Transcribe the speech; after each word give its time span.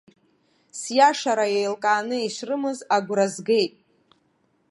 Сиашара 0.79 1.47
еилкааны 1.59 2.17
ишрымаз 2.27 2.79
агәра 2.95 3.27
згеит. 3.33 3.73